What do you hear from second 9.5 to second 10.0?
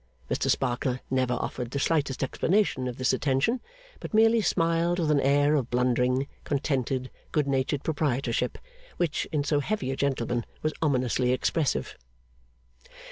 heavy a